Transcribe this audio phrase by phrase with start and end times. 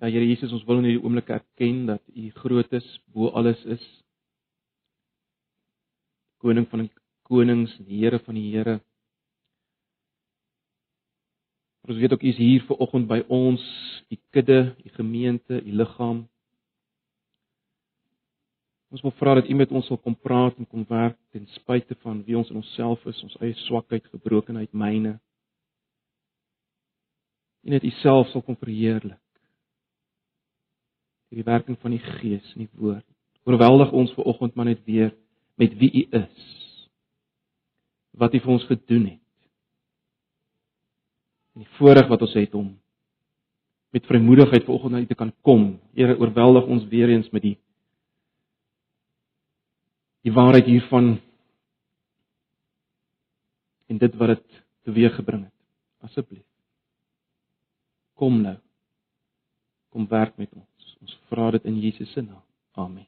[0.00, 3.60] Ja Here Jesus, ons wil in hierdie oomblik erken dat U groot is, bo alles
[3.68, 3.82] is.
[6.40, 6.86] Koning van
[7.28, 8.78] konings, die Here van die Here.
[11.84, 13.60] Ons weet ook U is hier ver oggend by ons,
[14.08, 16.24] U kudde, U gemeente, U liggaam.
[18.88, 21.94] Ons wil vra dat U met ons wil kom praat en kom werk ten spyte
[22.00, 25.18] van wie ons in onsself is, ons eie swakheid, gebrokenheid, myne.
[27.68, 29.20] En net U self sal kom verheerlik.
[31.30, 33.06] Deur die werking van die Gees in die woord.
[33.46, 35.12] Oorweldig ons ver oggend maar net weer
[35.60, 36.50] met wie U is.
[38.18, 39.26] Wat U vir ons gedoen het.
[41.54, 42.72] En die voorreg wat ons het om
[43.94, 45.78] met vrymoedigheid ver oggend na U te kan kom.
[45.94, 47.56] Here, oorweldig ons weer eens met die
[50.20, 51.14] die waarheid hiervan
[53.88, 55.56] en dit wat dit teweeggebring het.
[56.04, 56.44] Asseblief.
[58.20, 58.58] Kom nou.
[59.88, 60.69] Kom werk met ons.
[61.00, 62.42] Ons vra dit in Jesus se naam.
[62.76, 63.06] Amen.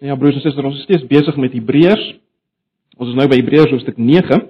[0.00, 2.04] Nou ja, broers en susters, ons is steeds besig met Hebreërs.
[2.98, 4.40] Ons is nou by Hebreërs hoofstuk 9.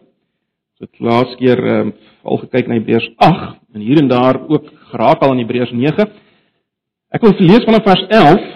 [0.74, 1.92] Ons het laas keer um,
[2.26, 6.06] al gekyk na Hebreërs 8 en hier en daar ook geraak al aan Hebreërs 9.
[7.14, 8.48] Ek wil lees vanaf vers 11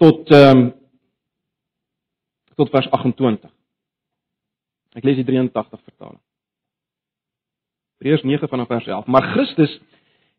[0.00, 0.66] tot ehm um,
[2.58, 3.50] tot vers 28.
[4.98, 6.18] Ek lees die 83 vertaling.
[7.98, 9.06] Hebreërs 9 vanaf vers 11.
[9.06, 9.76] Maar Christus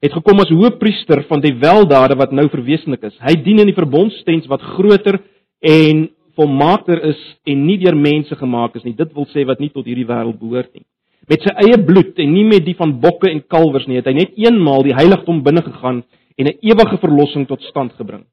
[0.03, 3.17] het gekom as hoëpriester van die weldade wat nou verwesenlik is.
[3.19, 5.19] Hy dien in die verbondstens wat groter
[5.59, 6.07] en
[6.39, 7.19] volmaakter is
[7.49, 8.95] en nie deur mense gemaak is nie.
[8.95, 10.85] Dit wil sê wat nie tot hierdie wêreld behoort nie.
[11.29, 14.15] Met sy eie bloed en nie met die van bokke en kalwers nie, het hy
[14.17, 16.01] net eenmaal die heiligdom binne gegaan
[16.39, 18.23] en 'n ewige verlossing tot stand gebring.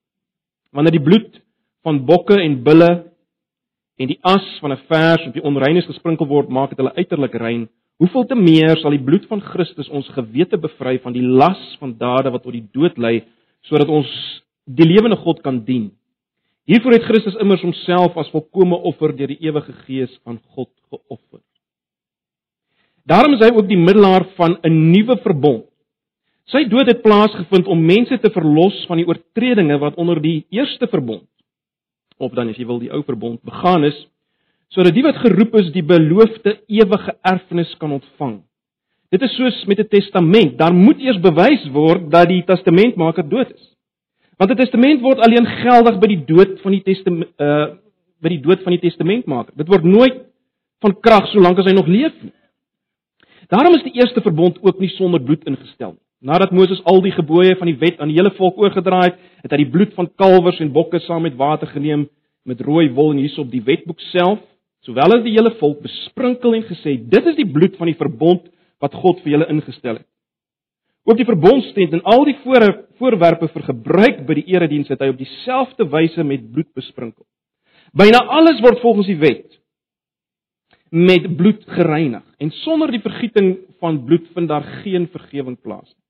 [0.72, 1.42] Wanneer die bloed
[1.82, 3.10] van bokke en bulle
[3.98, 7.34] en die as van 'n vers op die onreines gesprinkel word, maak dit hulle uiterlik
[7.34, 7.68] rein.
[7.96, 11.94] Hoeveel te meer sal die bloed van Christus ons gewete bevry van die las van
[11.96, 13.22] dade wat tot die dood lei,
[13.64, 14.10] sodat ons
[14.68, 15.90] die lewende God kan dien.
[16.68, 21.40] Hiervoor het Christus immers homself as volkomme offer deur die ewige Gees aan God geoffer.
[23.06, 25.64] Daarom is hy ook die middelaar van 'n nuwe verbond.
[26.46, 30.86] Sy dood het plaasgevind om mense te verlos van die oortredinge wat onder die eerste
[30.86, 31.26] verbond
[32.18, 33.96] of dan as jy wil die ou verbond begaan is
[34.74, 38.40] sodat die wat geroep is die beloofde ewige erfenis kan ontvang.
[39.14, 43.50] Dit is soos met 'n testament, daar moet eers bewys word dat die testamentmaker dood
[43.50, 43.74] is.
[44.38, 47.66] Want 'n testament word alleen geldig by die dood van die testament uh
[48.22, 49.52] by die dood van die testamentmaker.
[49.56, 50.16] Dit word nooit
[50.80, 52.32] van krag solank as hy nog leef nie.
[53.48, 56.02] Daarom is die eerste verbond ook nie sonder bloed ingestel nie.
[56.20, 59.52] Nadat Moses al die gebooie van die wet aan die hele volk oorgedra het, het
[59.52, 62.08] hy die bloed van kalwers en bokke saam met water geneem
[62.48, 64.40] met rooi wol en hierso op die wetboek self,
[64.86, 68.46] sowel as die hele volk besprinkel en gesê: "Dit is die bloed van die verbond
[68.80, 70.08] wat God vir julle ingestel het."
[71.06, 72.64] Ook die verbondstent en al die voor,
[72.98, 77.22] voorwerpe vir gebruik by die erediens het hy op dieselfde wyse met bloed besprinkel.
[77.94, 79.54] Byna alles word volgens die wet
[80.90, 86.02] met bloed gereinig en sonder die vergieting van bloed vind daar geen vergifnis plaas nie.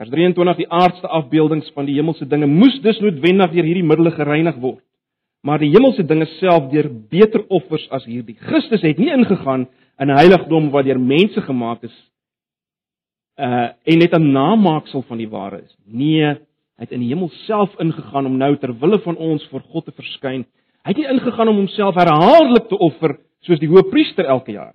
[0.00, 4.10] Vers 23 die aardse afbeeldings van die hemelse dinge moes dus noodwendig deur hierdie middele
[4.16, 4.80] gereinig word.
[5.42, 8.36] Maar die hemelse dinge self deur beter offers as hierdie.
[8.38, 9.66] Christus het nie ingegaan
[9.98, 11.96] in 'n heiligdom wat deur mense gemaak is
[13.38, 15.76] uh en net 'n namaaksel van die ware is.
[15.84, 16.24] Nee,
[16.76, 19.84] hy het in die hemel self ingegaan om nou ter wille van ons voor God
[19.84, 20.46] te verskyn.
[20.84, 24.74] Hy het nie ingegaan om homself herhaaldelik te offer soos die hoëpriester elke jaar.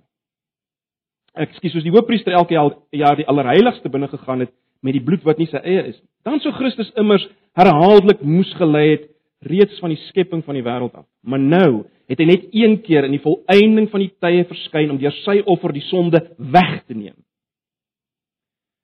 [1.34, 2.54] Ekskuus, soos die hoëpriester elke
[2.90, 4.52] jaar die allerheiligste binne gegaan het
[4.82, 6.08] met die bloed wat nie sy eie is nie.
[6.24, 9.08] Dan sou Christus immers herhaaldelik moes gelei het
[9.40, 11.06] reeds van die skepping van die wêreld af.
[11.22, 15.00] Maar nou het hy net een keer in die volëinding van die tye verskyn om
[15.00, 17.16] deur sy offer die sonde weg te neem.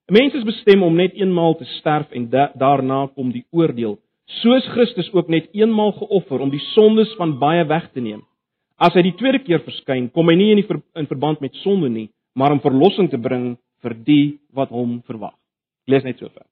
[0.07, 3.97] 'n Mens is bestem om net eenmaal te sterf en da daarna kom die oordeel.
[4.41, 8.21] Soos Christus ook net eenmaal geoffer om die sondes van baie weg te neem.
[8.77, 11.89] As hy die tweede keer verskyn, kom hy nie in ver in verband met sonde
[11.89, 15.33] nie, maar om verlossing te bring vir die wat hom verwag.
[15.87, 16.45] Lees net so ver.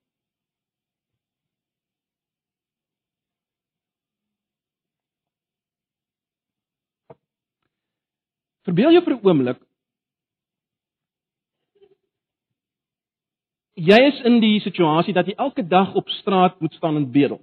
[8.63, 9.59] Verbeel jou vir 'n oomblik
[13.75, 17.41] jy is in die situasie dat jy elke dag op straat moet staan en bedel.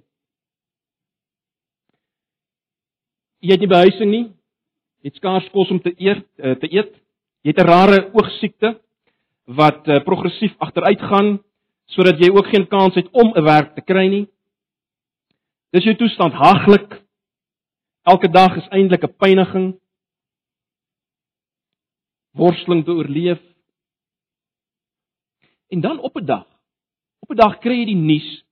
[3.41, 4.25] Jy het nie behuising nie.
[5.01, 6.93] Jy het skaars kos om te eet, eh, te eet.
[7.43, 8.79] Jy het 'n rare oogsiekte
[9.47, 11.39] wat uh, progressief agteruit gaan
[11.87, 14.27] sodat jy ook geen kans het om 'n werk te kry nie.
[15.71, 17.01] Dis jou toestand haglik.
[18.05, 19.80] Elke dag is eintlik 'n pyniging.
[22.31, 23.41] Worsteling te oorleef.
[25.67, 26.47] En dan op 'n dag,
[27.19, 28.43] op 'n dag kry jy die nuus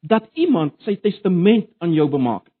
[0.00, 2.54] dat iemand sy testament aan jou bemaak het.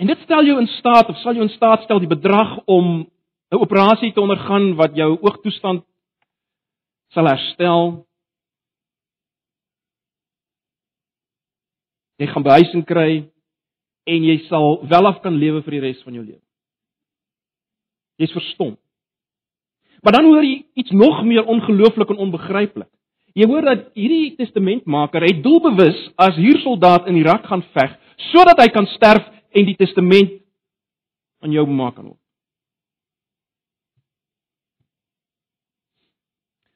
[0.00, 3.10] En dit stel jou in staat of sal jou in staat stel die bedrag om
[3.50, 5.84] 'n operasie te ondergaan wat jou oogtoestand
[7.12, 8.06] sal herstel.
[12.16, 13.30] Jy gaan behuising kry
[14.10, 16.42] en jy sal welaf kan lewe vir die res van jou lewe.
[18.20, 18.74] Jy's verstom.
[20.04, 22.88] Maar dan hoor jy iets nog meer ongelooflik en onbegryplik.
[23.36, 27.94] Jy hoor dat hierdie testamentmaker het doelbewus as huursoldaat in Irak gaan veg
[28.30, 29.24] sodat hy kan sterf
[29.56, 30.40] en die testament
[31.40, 32.18] aan jou bemaak kan word.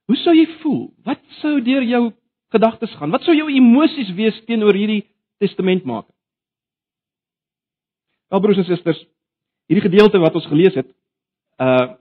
[0.08, 0.82] Hoe sou jy voel?
[1.04, 2.04] Wat sou deur jou
[2.54, 3.12] gedagtes gaan?
[3.12, 5.04] Wat sou jou emosies wees teenoor hierdie
[5.42, 6.13] testamentmaker?
[8.34, 8.98] Wel broers en susters,
[9.70, 10.88] hierdie gedeelte wat ons gelees het,
[11.62, 11.94] uh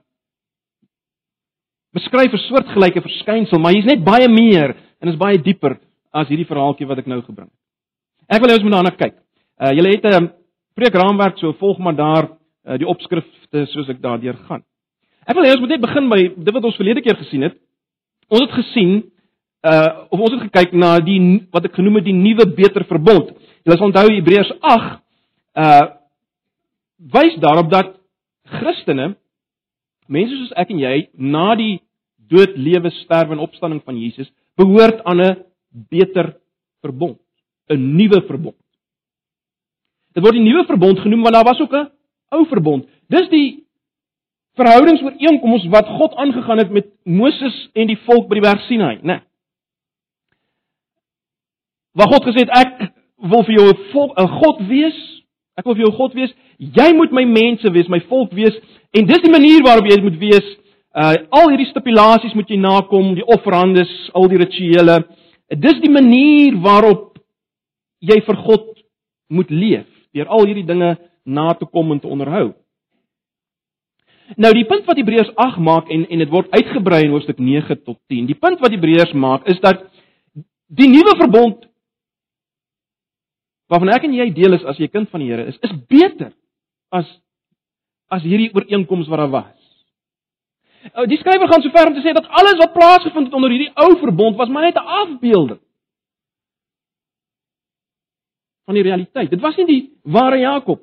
[1.94, 5.78] beskryf 'n soortgelyke verskynsel, maar hier's net baie meer en is baie dieper
[6.10, 7.60] as hierdie verhaaltjie wat ek nou gebring het.
[8.34, 9.14] Ek wil hê ons moet daarna kyk.
[9.62, 10.32] Uh julle het 'n
[10.74, 12.24] preekraamwerk, so volg maar daar
[12.66, 14.64] uh, die opskrifte soos ek daardeur gaan.
[15.24, 17.54] Ek wil hê ons moet net begin by dit wat ons verlede keer gesien het.
[18.28, 19.04] Ons het gesien
[19.62, 23.30] uh of ons het gekyk na die wat ek genoem het die nuwe beter verbond.
[23.62, 24.98] Julle sal onthou Hebreërs 8
[25.54, 26.02] uh
[26.98, 27.96] wys daarop dat
[28.58, 29.14] Christene
[30.06, 31.80] mense soos ek en jy na die
[32.30, 35.44] dood, lewe, sterwe en opstanding van Jesus behoort aan 'n
[35.90, 36.36] beter
[36.80, 37.18] verbond,
[37.68, 38.56] 'n nuwe verbond.
[40.14, 41.90] Dit word die nuwe verbond genoem want daar was ook 'n
[42.30, 42.88] ou verbond.
[43.08, 43.64] Dis die
[44.54, 49.02] verhoudingsooreenkomste wat God aangegaan het met Moses en die volk by die berg Sinai, né?
[49.02, 49.20] Nee.
[51.94, 55.13] Waar God gesê het ek wil vir jou 'n volk, 'n God wees,
[55.58, 58.56] ek wil vir jou God wees, jy moet my mense wees, my volk wees
[58.94, 60.50] En dis die manier waarop jy moet wees.
[60.94, 65.00] Uh al hierdie stipulasies moet jy nakom, die offerandes, al die rituele.
[65.50, 67.18] Dis die manier waarop
[68.04, 68.68] jy vir God
[69.34, 72.52] moet leef, deur al hierdie dinge na te kom en te onderhou.
[74.40, 77.80] Nou die punt wat Hebreërs 8 maak en en dit word uitgebrei in hoofstuk 9
[77.82, 78.30] tot 10.
[78.30, 79.82] Die punt wat Hebreërs maak is dat
[80.70, 81.66] die nuwe verbond
[83.74, 86.32] waarvan ek en jy deel is as jy kind van die Here is, is beter
[86.94, 87.10] as
[88.12, 89.60] as hierdie ooreenkoms wat daar was.
[90.92, 93.50] Uh, die skrywer gaan so ver om te sê dat alles wat plaasgevind het onder
[93.50, 95.60] hierdie ou verbond was maar net 'n afbeelding
[98.64, 99.30] van die realiteit.
[99.30, 100.80] Dit was nie die ware Jakob.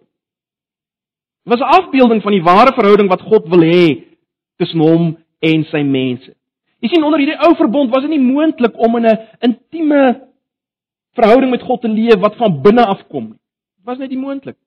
[1.43, 4.03] Dit was 'n afbeelding van die ware verhouding wat God wil hê
[4.57, 6.35] tussen hom en sy mense.
[6.79, 10.30] Jy sien onder hierdie ou verbond was dit nie moontlik om in 'n intieme
[11.17, 13.39] verhouding met God te leef wat van binne af kom nie.
[13.77, 14.57] Dit was net nie moontlik.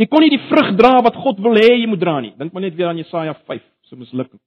[0.00, 2.32] Jy kon nie die vrug dra wat God wil hê jy moet dra nie.
[2.38, 4.40] Dink maar net weer aan Jesaja 5 se mislukking.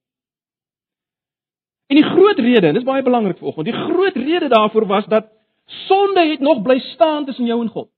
[1.92, 3.68] En die groot rede, dis baie belangrik vir oggend.
[3.70, 5.28] Die groot rede daarvoor was dat
[5.86, 7.90] sonde het nog bly staan tussen jou en God.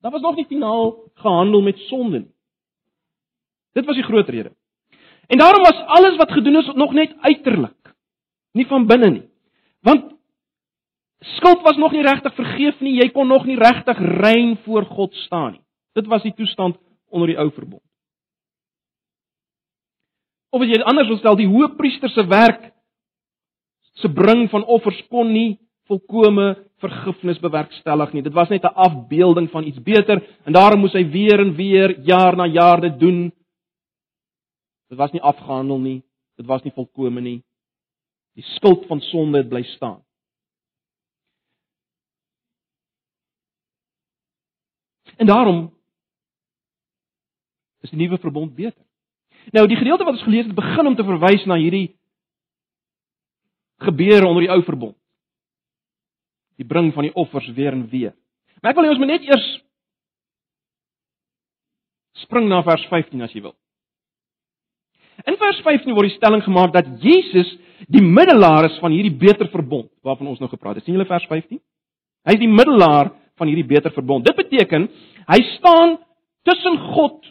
[0.00, 2.32] Daar was nog nie finaal gehandel met sonde nie.
[3.72, 4.52] Dit was die groot rede.
[5.26, 7.94] En daarom was alles wat gedoen is nog net uiterlik,
[8.52, 9.28] nie van binne nie.
[9.80, 10.11] Want
[11.22, 15.14] skuld was nog nie regtig vergeef nie, jy kon nog nie regtig rein voor God
[15.26, 15.64] staan nie.
[15.94, 16.78] Dit was die toestand
[17.12, 17.82] onder die ou verbond.
[20.52, 22.70] Of as jy dit anders wil stel, die hoëpriester se werk
[24.00, 28.22] se bring van offers kon nie volkome vergifnis bewerkstellig nie.
[28.22, 32.00] Dit was net 'n afbeelding van iets beter en daarom moes hy weer en weer
[32.00, 33.32] jaar na jaar dit doen.
[34.88, 36.02] Dit was nie afgehandel nie.
[36.36, 37.42] Dit was nie volkome nie.
[38.34, 40.02] Die skuld van sonde het bly staan.
[45.22, 45.58] En daarom
[47.86, 48.82] is die nuwe verbond beter.
[49.54, 51.94] Nou die gedeelte wat ons gelees het begin om te verwys na hierdie
[53.82, 54.96] gebeure onder die ou verbond.
[56.58, 58.14] Die bring van die offers weer en weer.
[58.60, 59.46] Maar ek wil hê ons moet net eers
[62.22, 63.56] spring na vers 15 as jy wil.
[65.26, 67.50] In vers 15 word die stelling gemaak dat Jesus
[67.90, 70.84] die middelaar is van hierdie beter verbond waarvan ons nou gepraat het.
[70.86, 71.62] sien julle vers 15?
[72.26, 74.26] Hy is die middelaar van hierdie beter verbond.
[74.26, 74.86] Dit beteken
[75.28, 75.98] hy staan
[76.42, 77.26] tussen God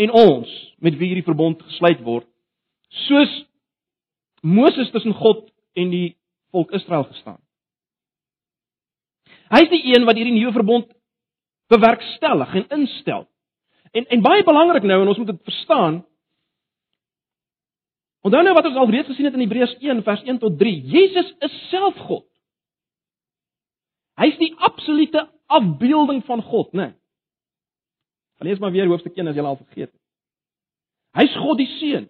[0.00, 2.28] en ons met wie hierdie verbond gesluit word,
[3.06, 3.32] soos
[4.40, 5.46] Moses tussen God
[5.76, 6.16] en die
[6.50, 7.40] volk Israel gestaan.
[9.50, 10.88] Hy is die een wat hierdie nuwe verbond
[11.70, 13.26] bewerkstellig en instel.
[13.90, 16.00] En en baie belangrik nou en ons moet dit verstaan.
[18.26, 20.72] Onthou nou wat ons al reeds gesien het in Hebreërs 1 vers 1 tot 3.
[20.94, 22.26] Jesus is self God.
[24.20, 26.90] Hy is die absolute afbeelding van God, né?
[26.90, 26.94] Nee.
[28.40, 29.96] Lees maar weer hoofstuk 1 as jy al vergeet het.
[31.18, 32.06] Hy's God die seun.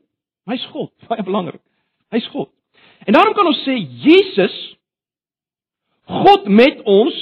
[0.51, 1.63] Hy's God, baie belangrik.
[2.15, 2.53] Hy's God.
[3.07, 4.59] En daarom kan ons sê Jesus
[6.11, 7.17] God met ons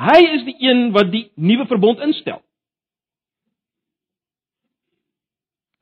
[0.00, 2.40] hy is die een wat die nuwe verbond instel.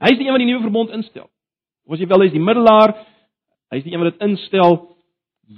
[0.02, 1.28] Hy is die een wat die nuwe verbond instel.
[1.86, 2.94] Of as jy wil, hy is die middelaar.
[3.70, 4.80] Hy is die een wat dit instel.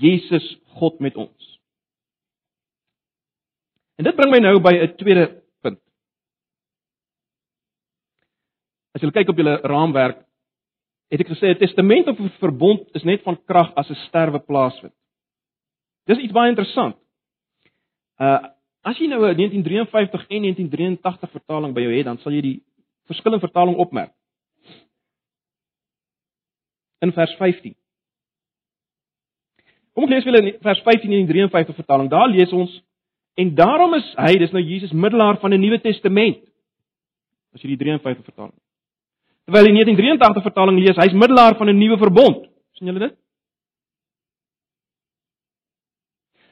[0.01, 0.47] Jesus
[0.79, 1.50] God met ons.
[4.01, 5.27] En dit bring my nou by 'n tweede
[5.61, 5.79] punt.
[8.97, 10.25] As jy kyk op julle raamwerk,
[11.13, 14.39] het ek gesê 'n testament of 'n verbond is net van krag as 'n sterwe
[14.39, 14.95] plaasvind.
[16.07, 16.97] Dis iets baie interessant.
[18.19, 18.49] Uh
[18.83, 22.63] as jy nou 'n 1953 en 1983 vertaling by jou het, dan sal jy die
[23.05, 24.13] verskil in vertaling opmerk.
[27.01, 27.77] In vers 15.
[29.93, 32.09] Kom ons lees weer in vers 15 in die 53 vertaling.
[32.09, 32.83] Daar lees ons
[33.35, 36.39] en daarom is hy, dis nou Jesus middelaar van 'n Nuwe Testament.
[37.55, 38.59] As jy die 53 vertaling
[39.51, 42.47] Terwyl die 1983 vertaling lees, hy's middelaar van 'n nuwe verbond.
[42.79, 43.17] sien julle dit?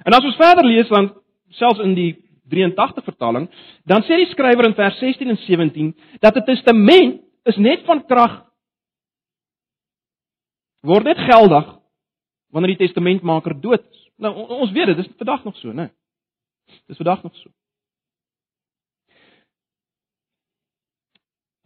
[0.05, 1.15] En as ons verder lees dan
[1.51, 2.17] selfs in die
[2.49, 3.49] 83 vertaling,
[3.85, 8.05] dan sê die skrywer in vers 16 en 17 dat 'n testament is net van
[8.05, 8.45] krag
[10.83, 11.79] word net geldig
[12.51, 14.11] wanneer die testamentmaker dood is.
[14.17, 15.91] Nou ons weet dit, dis vandag nog so, né?
[16.87, 17.51] Dis vandag nog so.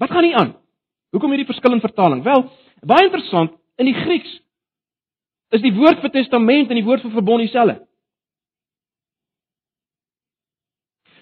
[0.02, 0.56] Wat gaan nie aan?
[1.14, 2.24] Hoekom hierdie verskil in vertaling?
[2.26, 2.46] Wel,
[2.82, 4.32] baie interessant, in die Grieks
[5.52, 7.82] is die woord vir testament en die woord vir verbond dieselfde.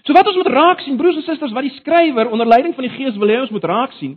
[0.06, 2.86] So wat ons moet raak sien broers en susters wat die skrywer onder leiding van
[2.86, 4.16] die Gees wil hê ons moet raak sien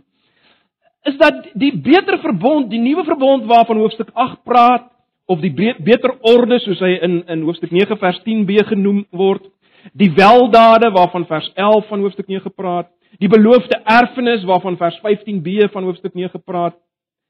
[1.04, 4.86] is dat die beter verbond, die nuwe verbond waarvan hoofstuk 8 praat
[5.28, 9.44] of die beter orde soos hy in in hoofstuk 9 vers 10b genoem word,
[9.92, 12.88] die weldade waarvan vers 11 van hoofstuk 9 gepraat,
[13.18, 16.76] die beloofde erfenis waarvan vers 15b van hoofstuk 9 gepraat.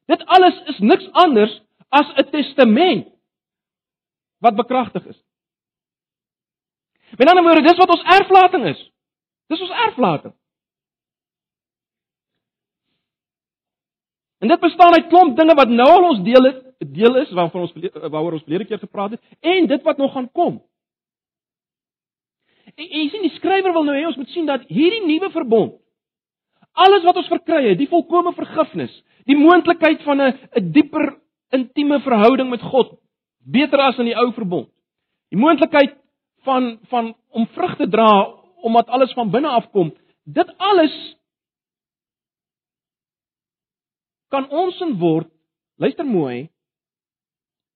[0.07, 3.09] Dit alles is niks anders as 'n testament
[4.39, 5.23] wat bekragtig is.
[7.17, 8.91] Met ander woorde, dis wat ons erflating is.
[9.47, 10.35] Dis ons erflating.
[14.39, 17.61] En dit bestaan uit klomp dinge wat nou al ons deel het, deel is waarvan
[17.61, 20.59] ons waaroor ons verlede keer gepraat het en dit wat nog gaan kom.
[22.77, 25.31] En, en jy sien die skrywer wil nou hê ons moet sien dat hierdie nuwe
[25.31, 25.81] verbond
[26.75, 28.93] alles wat ons verkry het, die volkomme vergifnis,
[29.29, 31.19] die moontlikheid van 'n 'n dieper
[31.53, 32.99] intieme verhouding met God,
[33.39, 34.69] beter as in die ou verbond.
[35.31, 35.97] Die moontlikheid
[36.43, 39.93] van van om vrug te dra omdat alles van binne af kom.
[40.25, 41.17] Dit alles
[44.29, 45.31] kan ons in word.
[45.77, 46.51] Luister mooi.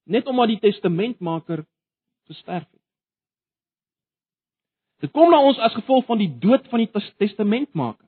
[0.05, 1.67] Net omdat die testamentmaker
[2.27, 2.78] gesterf het.
[5.03, 6.91] Dit kom na ons as gevolg van die dood van die
[7.23, 8.07] testamentmaker.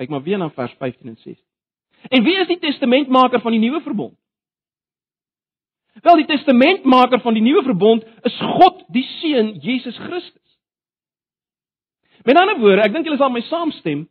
[0.00, 1.44] Kyk maar weer na vers 15 en 16.
[2.08, 4.16] En wie is die testamentmaker van die nuwe verbond?
[6.00, 10.38] Wel die testamentmaker van die nuwe verbond is God die Seun Jesus Christus.
[12.24, 14.06] Met ander woorde, ek dink julle sal my saamstem.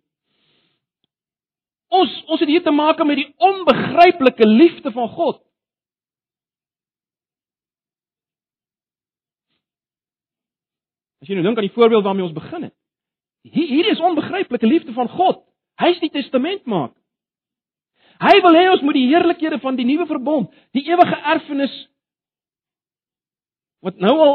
[1.89, 5.42] Ons ons het hier te maak met die onbegryplike liefde van God.
[11.29, 12.75] Jy nou dink aan die voorbeeld waarmee ons begin het.
[13.45, 15.43] Hier hier is onbegryplike liefde van God.
[15.79, 16.98] Hy is die testamentmaker.
[18.19, 21.75] Hy wil hê ons moet die heerlikhede van die nuwe verbond, die ewige erfenis
[23.86, 24.33] wat nou al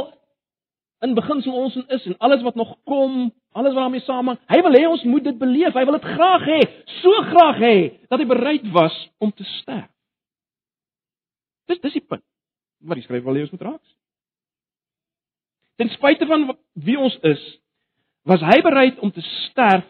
[1.04, 4.78] in beginsel ons is en alles wat nog kom, alles wat daarmee saamhang, hy wil
[4.78, 5.74] hê ons moet dit beleef.
[5.76, 6.60] Hy wil dit graag hê,
[7.02, 7.74] so graag hê
[8.08, 9.90] dat hy bereid was om te sterf.
[11.68, 12.24] Dis dis die punt
[12.84, 13.84] wat die skrywer wil hê ons moet raak.
[15.76, 17.42] Ten spyte van wie ons is,
[18.24, 19.86] was hy bereid om te sterf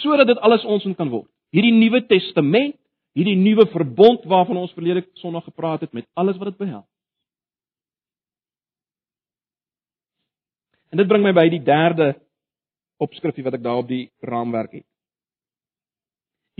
[0.00, 1.28] sodat dit alles ons kan word.
[1.54, 2.74] Hierdie Nuwe Testament,
[3.16, 6.88] hierdie nuwe verbond waarvan ons verlede Sondag gepraat het met alles wat dit behels.
[10.92, 12.12] En dit bring my by die derde
[13.02, 14.86] opskrifie wat ek daar op die raamwerk het.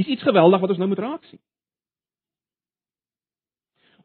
[0.01, 1.41] Is iets geweldig wat ons nou moet raak sien.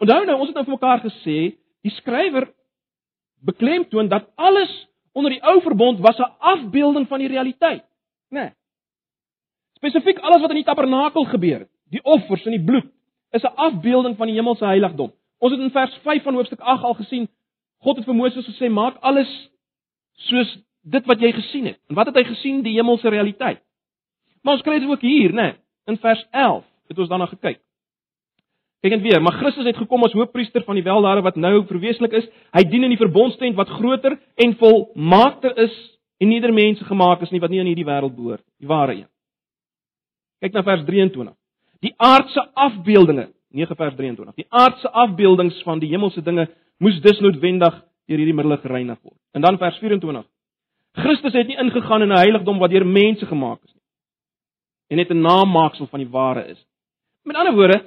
[0.01, 1.38] Onthou nou, ons het nou vir mekaar gesê,
[1.86, 2.48] die skrywer
[3.45, 4.71] beklemtoon dat alles
[5.12, 7.83] onder die ou verbond was 'n afbeelding van die realiteit,
[8.29, 8.39] né?
[8.39, 8.50] Nee.
[9.74, 12.86] Spesifiek alles wat in die tabernakel gebeur het, die offers en die bloed,
[13.31, 15.13] is 'n afbeelding van die hemelse heiligdom.
[15.39, 17.29] Ons het in vers 5 van hoofstuk 8 al gesien,
[17.77, 19.50] God het vir Moses gesê, "Maak alles
[20.12, 22.62] soos dit wat jy gesien het." En wat het hy gesien?
[22.62, 23.62] Die hemelse realiteit.
[24.41, 25.55] Maar ons kry dit ook hier, né?
[25.86, 27.60] In vers 11 het ons daarna gekyk.
[28.81, 32.15] Kyk net weer, maar Christus het gekom as hoofpriester van die weldade wat nou verweeslik
[32.17, 32.25] is.
[32.55, 35.75] Hy dien in die verbondstent wat groter en volmaakter is
[36.21, 38.95] en nie der mense gemaak is nie wat nie aan hierdie wêreld behoort, die ware
[38.95, 39.09] een.
[40.41, 41.35] Kyk na vers 23.
[41.81, 44.35] Die aardse afbeeldinge, 9 vers 23.
[44.41, 46.47] Die aardse afbeeldings van die hemelse dinge
[46.81, 47.77] moes dus noodwendig
[48.09, 49.17] deur hierdie middele gereinig word.
[49.38, 50.25] En dan vers 24.
[50.97, 53.81] Christus het nie ingegaan in 'n heiligdom wat deur mense gemaak is nie
[54.91, 56.65] en net 'n namaaksel van die ware is.
[57.23, 57.83] Met ander woorde,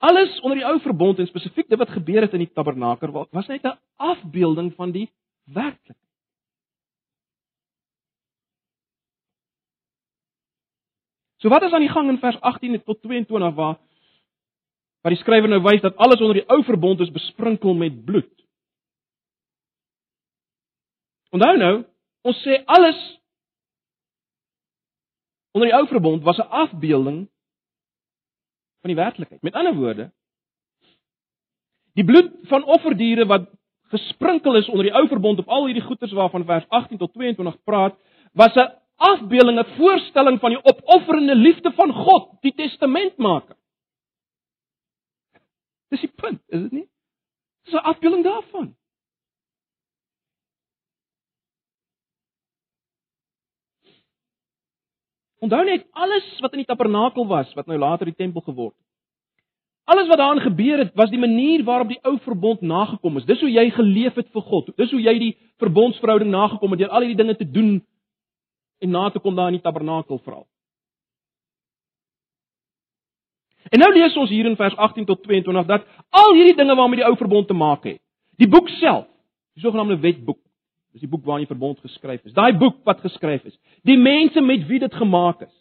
[0.00, 3.48] alles onder die ou verbond en spesifiek dit wat gebeur het in die tabernakel was
[3.48, 5.08] net 'n afbeelding van die
[5.44, 6.08] werklikheid.
[11.40, 13.78] So wat is aan die gang in vers 18 tot 22 waar
[15.00, 18.32] waar die skrywer nou wys dat alles onder die ou verbond is besprinkel met bloed.
[21.30, 21.74] Onthou nou,
[22.22, 22.98] ons sê alles
[25.56, 27.28] onder die ou verbond was 'n afbeelding
[28.80, 29.42] van die werklikheid.
[29.42, 30.10] Met ander woorde,
[31.98, 33.48] die bloed van offerdiere wat
[33.90, 37.62] gesprinkel is onder die ou verbond op al hierdie goeders waarvan vers 18 tot 22
[37.64, 37.96] praat,
[38.32, 43.56] was 'n afbeelding, 'n voorstelling van die opofferende liefde van God, die testamentmaker.
[45.88, 46.88] Dis die punt, is dit nie?
[47.64, 48.76] Dis 'n afbeelding daarvan.
[55.40, 58.86] Onthou net alles wat in die tabernakel was, wat nou later die tempel geword het.
[59.90, 63.24] Alles wat daarin gebeur het, was die manier waarop die ou verbond nagekom is.
[63.26, 64.68] Dis hoe jy geleef het vir God.
[64.76, 67.80] Dis hoe jy die verbondsverhouding nagekom het deur al hierdie dinge te doen
[68.80, 70.46] en na te kom daar in die tabernakel veral.
[73.70, 77.02] En nou lees ons hier in vers 18 tot 22 dat al hierdie dinge waarmee
[77.02, 78.00] die ou verbond te maak het,
[78.40, 79.04] die boek self,
[79.54, 80.40] die sogenaamde wetboek,
[80.92, 82.34] dis die boek waarin die verbond geskryf is.
[82.34, 83.56] Daai boek wat geskryf is,
[83.86, 85.54] die mense met wie dit gemaak is.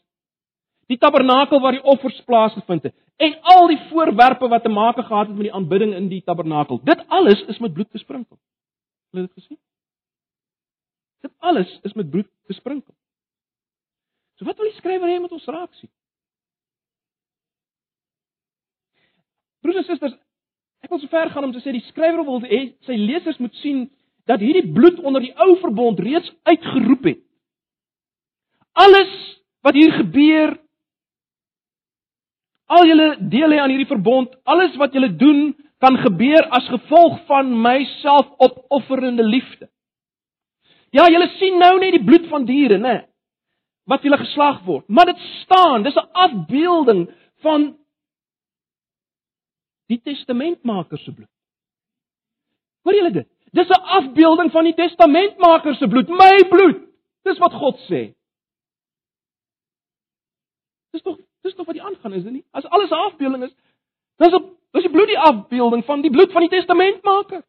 [0.90, 5.28] Die tabernakel waar die offers plaasgevind het en al die voorwerpe wat te maak gehad
[5.28, 6.80] het met die aanbidding in die tabernakel.
[6.88, 8.40] Dit alles is met bloed besprinkel.
[9.12, 9.60] Het jy dit gesien?
[11.22, 12.96] Dit alles is met bloed besprinkel.
[14.40, 15.92] So wat wil die skrywer hê met ons raak sien?
[19.60, 20.16] Broers en susters,
[20.80, 23.56] ek wil so ver gaan om te sê die skrywer wil hê sy lesers moet
[23.60, 23.90] sien
[24.30, 27.22] dat hierdie bloed onder die ou verbond reeds uitgeroep het.
[28.78, 29.14] Alles
[29.66, 30.54] wat hier gebeur
[32.70, 37.18] al julle deel hê aan hierdie verbond, alles wat julle doen kan gebeur as gevolg
[37.26, 39.70] van my selfopofferende liefde.
[40.94, 42.96] Ja, julle sien nou net die bloed van diere, né?
[43.90, 47.08] Wat julle geslag word, maar dit staan, dis 'n afbeelding
[47.42, 47.74] van
[49.90, 51.34] die testamentmaker se bloed.
[52.86, 53.30] Hoor julle dit?
[53.52, 56.80] Dis 'n afbeelding van die testamentmaker se bloed, my bloed.
[57.24, 58.14] Dis wat God sê.
[60.92, 62.46] Dis tog dis tog wat die aangaan is, is dit nie?
[62.52, 63.56] As alles 'n afbeelding is,
[64.18, 67.44] dan is dis die bloed die afbeelding van die bloed van die testamentmaker.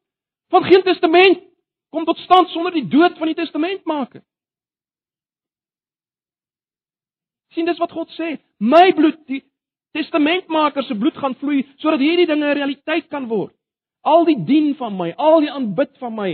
[0.49, 1.43] Van geen testament
[1.91, 4.23] kom tot stand sonder die dood van die testamentmaker.
[7.55, 9.43] sien dis wat God sê, my bloed, die
[9.97, 13.55] testamentmaker se bloed gaan vloei sodat hierdie dinge 'n realiteit kan word.
[14.01, 16.31] Al die dien van my, al die aanbid van my,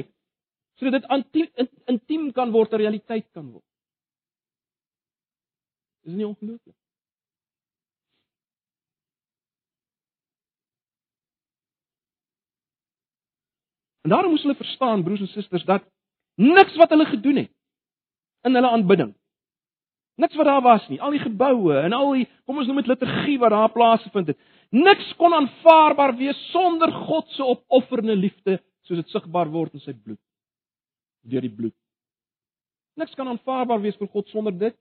[0.78, 3.64] sodat dit intiem, intiem kan word, 'n realiteit kan word.
[6.06, 6.76] Is nie ongelooflik?
[14.06, 15.82] En daarom moes hulle verstaan, broers en susters, dat
[16.38, 17.54] niks wat hulle gedoen het
[18.46, 19.16] in hulle aanbidding
[20.16, 22.88] Niks wat daar was nie, al die geboue en al die kom ons noem dit
[22.94, 24.38] liturgie wat daar plaasgevind het.
[24.72, 29.92] Niks kon aanvaarbaar wees sonder God se opofferende liefde soos dit sigbaar word in sy
[29.92, 30.20] bloed.
[31.26, 31.76] Deur die bloed.
[32.96, 34.76] Niks kan aanvaarbaar wees vir God sonder dit.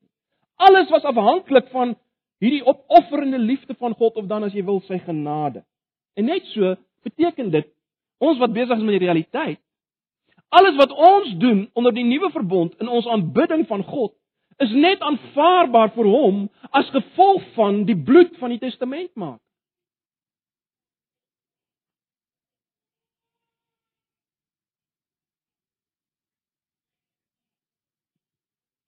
[0.56, 1.98] Alles was afhanklik van
[2.40, 5.66] hierdie opofferende liefde van God of dan as jy wil sy genade.
[6.16, 7.68] En net so beteken dit
[8.24, 9.60] ons wat besig is met die realiteit
[10.56, 14.14] alles wat ons doen onder die nuwe verbond in ons aanbidding van God
[14.64, 19.42] is net aanvaarbaar vir hom as gevolg van die bloed van die testament maak.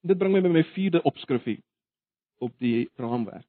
[0.07, 1.59] Dit bring my by my vierde opskrifie
[2.39, 3.47] op die raamwerk.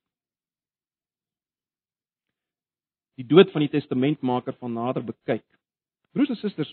[3.18, 5.44] Die dood van die testamentmaker van nader bekyk.
[6.14, 6.70] Broers en susters,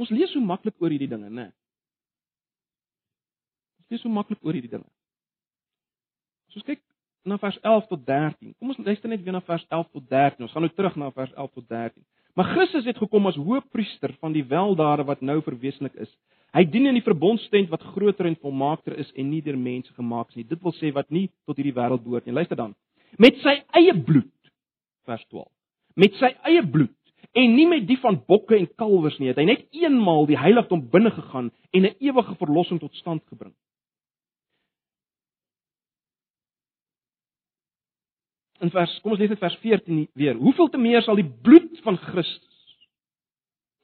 [0.00, 1.48] ons lees so maklik oor hierdie dinge, né?
[1.48, 1.63] Nee.
[3.94, 4.88] Is so maklik oor hierdie dinge.
[6.50, 6.82] As ons kyk
[7.24, 8.54] na vers 11 tot 13.
[8.58, 10.44] Kom ons luister net weer na vers 11 tot 13.
[10.44, 12.04] Ons gaan nou terug na vers 11 tot 13.
[12.34, 16.10] Maar Christus het gekom as hoëpriester van die weldade wat nou verwesenlik is.
[16.54, 20.30] Hy dien in die verbondstent wat groter en volmaakter is en nie deur mense gemaak
[20.30, 20.46] is nie.
[20.50, 22.34] Dit wil sê wat nie tot hierdie wêreld behoort nie.
[22.34, 22.74] Luister dan.
[23.18, 24.30] Met sy eie bloed
[25.06, 25.48] vers 12.
[25.98, 26.94] Met sy eie bloed
[27.34, 29.30] en nie met die van bokke en kalwers nie.
[29.32, 33.54] Het hy net eenmaal die heiligdom binne gegaan en 'n ewige verlossing tot stand gebring.
[38.62, 40.36] In vers, kom ons lees net vers 14 weer.
[40.38, 42.52] Hoeveel te meer sal die bloed van Christus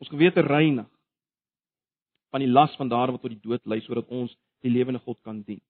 [0.00, 0.88] ons gewete reinig
[2.30, 4.33] van die las van daar wat tot die dood lei sodat ons
[4.64, 5.61] die lewende God kan dien.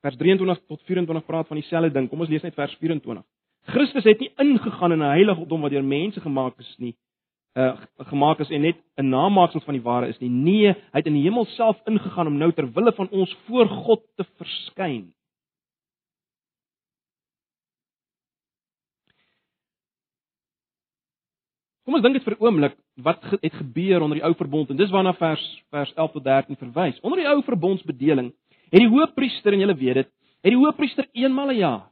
[0.00, 2.08] Vers 23 tot 24 praat van dieselfde ding.
[2.08, 3.22] Kom ons lees net vers 24.
[3.68, 6.96] Christus het nie ingegaan in 'n heiligdom wat deur mense gemaak is nie,
[7.58, 7.74] uh
[8.10, 10.30] gemaak is en net 'n namaaksel van die ware is nie.
[10.30, 13.68] Nee, hy het in die hemel self ingegaan om nou ter wille van ons voor
[13.68, 15.12] God te verskyn.
[21.84, 24.76] Kom ons dink dit vir 'n oomblik wat het gebeur onder die ou verbond en
[24.76, 27.00] dis waarna vers vers 11 tot 13 verwys.
[27.00, 28.32] Onder die ou verbondsbedeling
[28.70, 30.08] het die hoofpriester en julle weet dit,
[30.42, 31.90] het die hoofpriester eenmal 'n jaar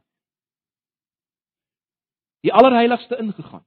[2.41, 3.65] die allerheiligste ingegaan.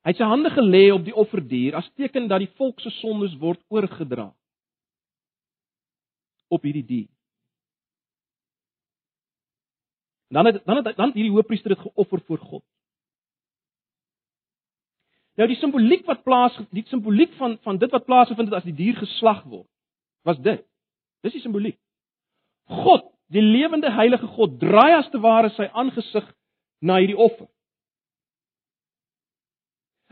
[0.00, 3.34] Hy het sy hande gelê op die offerdier as teken dat die volk se sondes
[3.40, 4.30] word oorgedra
[6.50, 7.08] op hierdie dier.
[10.30, 12.64] Dan het dan het dan hierdie hoofpriester dit geoffer voor God.
[15.36, 18.76] Nou die simboliek wat plaas die simboliek van van dit wat plaasgevind het as die
[18.76, 19.68] dier geslag word,
[20.24, 20.64] was dit.
[21.20, 21.78] Dis die simboliek.
[22.70, 26.26] God, die lewende heilige God, draai as te ware sy aangesig
[26.80, 27.48] na hierdie offer.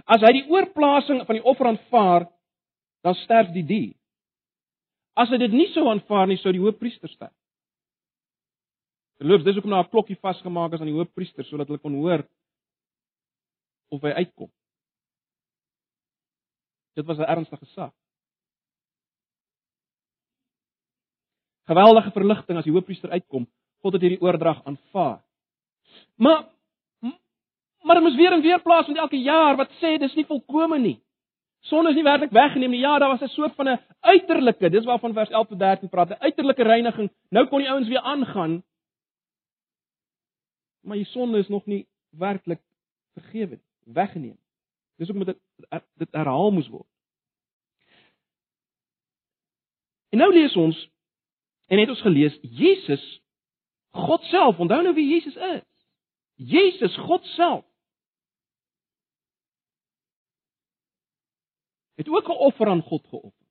[0.08, 2.28] As hy die oorplasing van die offer aanvaar,
[3.04, 3.94] dan sterf die dier.
[5.18, 7.34] As hy dit nie sou aanvaar nie, sou die hoofpriester sterf.
[9.18, 12.22] Verloops, dis hoekom daar 'n klokkie vasgemaak is aan die hoofpriester sodat hulle kon hoor
[13.90, 14.50] of hy uitkom.
[16.94, 17.94] Dit was 'n ernstige saak.
[21.66, 23.46] Geweldige verligting as die hoofpriester uitkom,
[23.82, 25.20] God het hierdie oordrag aanvaar.
[26.16, 26.48] Maar
[27.88, 30.98] maar dit moes weer en weer plaasvind elke jaar wat sê dis nie volkome nie.
[31.64, 32.84] Sonde is nie werklik weggeneem nie.
[32.84, 36.10] Ja, daar was 'n soort van 'n uiterlike, dis waarvan vers 11 tot 13 praat,
[36.10, 37.10] 'n uiterlike reiniging.
[37.30, 38.62] Nou kon die ouens weer aangaan
[40.88, 42.60] maar die sonde is nog nie werklik
[43.12, 44.38] vergewe, weggeneem.
[44.96, 45.38] Dis hoekom dit
[45.94, 46.88] dit herhaal moes word.
[50.08, 50.78] En nou lees ons
[51.66, 53.04] en het ons gelees Jesus
[53.90, 55.64] God self, onthou nou wie Jesus is.
[56.34, 57.64] Jesus God self.
[61.98, 63.46] Het ook 'n offer aan God geoffer.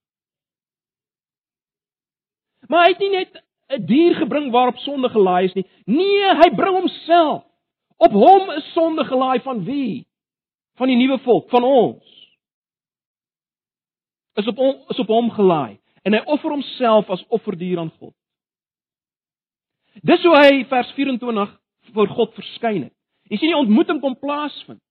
[2.67, 5.67] Maar hy het nie net 'n dier gebring waarop sonde gelaai is nie.
[5.85, 7.43] Nee, hy bring homself.
[7.97, 10.07] Op hom is sonde gelaai van wie?
[10.75, 12.37] Van die nuwe volk, van ons.
[14.33, 18.13] Is op hom is op hom gelaai en hy offer homself as offerdier aan God.
[20.01, 21.61] Dis hoe hy vers 24
[21.93, 22.93] voor God verskyn het.
[23.23, 24.81] Jy sien die ontmoeting kom plaasvind.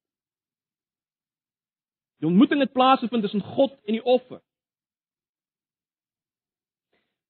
[2.21, 4.41] Die ontmoeting het plaasgevind tussen God en die offer.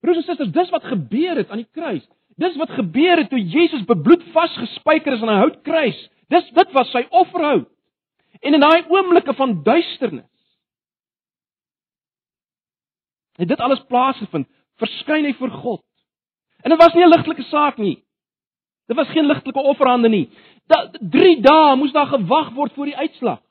[0.01, 2.05] Broers en susters, dis wat gebeur het aan die kruis.
[2.39, 5.99] Dis wat gebeur het toe Jesus bebloed vasgespijker is aan 'n houtkruis.
[6.29, 7.69] Dis dit was sy offerhout.
[8.41, 10.25] En in daai oomblikke van duisternis
[13.37, 14.49] het dit alles plaasgevind.
[14.77, 15.85] Verskyn hy voor God.
[16.63, 18.05] En dit was nie 'n ligtelike saak nie.
[18.87, 20.31] Dit was geen ligtelike offerande nie.
[20.67, 23.46] Da 3 dae moes daar gewag word vir die uitslag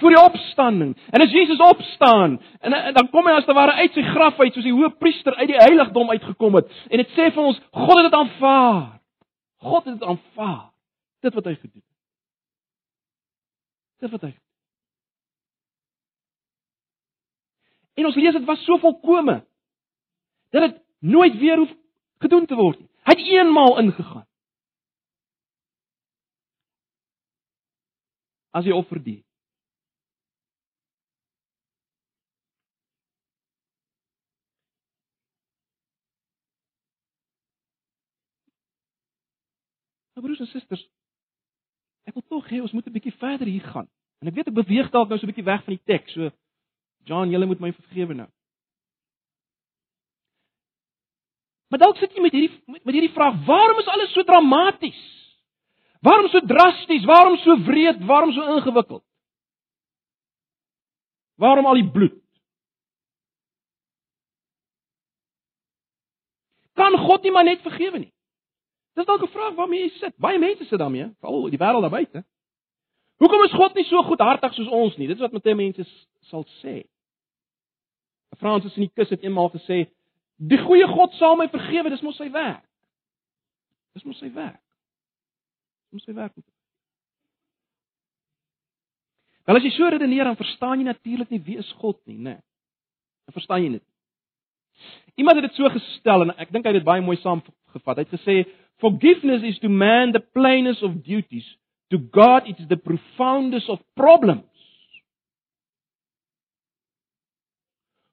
[0.00, 0.94] vir die opstanding.
[1.12, 4.40] En as Jesus opstaan en, en dan kom hy as te ware uit sy graf
[4.40, 7.96] uit soos die hoëpriester uit die heiligdom uitgekom het en dit sê vir ons God
[8.00, 9.00] het dit aanvaar.
[9.60, 10.68] God het dit aanvaar.
[11.20, 11.88] Dit wat hy gedoen het.
[14.00, 14.32] Dit wat hy
[18.00, 19.42] En ons lees dit was so volkome
[20.50, 21.72] dat dit nooit weer hoef
[22.24, 22.88] gedoen te word nie.
[23.04, 24.26] Hy het eenmaal ingegaan.
[28.56, 29.20] As hy offer dien.
[40.14, 40.82] Maar broers en susters,
[42.08, 43.88] ek wil tog hê ons moet 'n bietjie verder hier gaan.
[44.20, 46.12] En ek weet ek beweeg dalk nou so 'n bietjie weg van die teks.
[46.12, 46.30] So
[47.04, 48.28] John, julle moet my vergewe nou.
[51.68, 55.00] Maar dalk sit jy met hierdie met, met hierdie vraag: Waarom is alles so dramaties?
[56.00, 57.04] Waarom so drasties?
[57.04, 58.04] Waarom so wreed?
[58.04, 59.04] Waarom so ingewikkeld?
[61.36, 62.16] Waarom al die bloed?
[66.74, 68.12] Kan God nie maar net vergewe nie?
[69.00, 70.16] Dis dalk 'n vraag waarmee jy sit.
[70.16, 72.24] Baie mense sit daarmee, veral die wêreld daar buite.
[73.16, 75.06] Hoekom is God nie so goedhartig soos ons nie?
[75.06, 75.84] Dit is wat baie mense
[76.20, 76.84] sal sê.
[78.36, 79.88] Fransis in die kus het eenmaal gesê,
[80.36, 82.64] "Die goeie God sal my vergewe, dis mos sy werk."
[83.94, 84.60] Dis mos sy werk.
[85.84, 86.34] Dis mos sy werk.
[89.44, 92.42] Wel as jy so redeneer dan verstaan jy natuurlik nie wie is God nie, né?
[93.24, 93.84] Dan verstaan jy dit.
[95.14, 97.16] Iemand het dit so gestel en ek dink hy het dit baie mooi
[97.70, 97.96] saamgevat.
[97.96, 98.36] Hy het gesê
[98.80, 101.46] forgiveness is to man the plainest of duties,
[101.90, 104.44] to God it is the profoundest of problems.